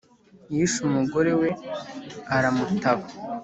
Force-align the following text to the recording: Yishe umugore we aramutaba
Yishe 0.53 0.79
umugore 0.89 1.31
we 1.41 1.49
aramutaba 2.35 3.03